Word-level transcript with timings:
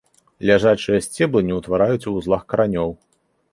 Ляжачыя 0.49 1.01
сцеблы 1.07 1.39
не 1.51 1.59
ўтвараюць 1.59 1.99
ў 1.99 2.11
вузлах 2.17 2.41
каранёў. 2.55 2.89